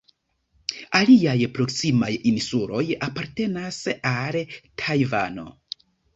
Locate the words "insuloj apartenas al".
2.31-4.41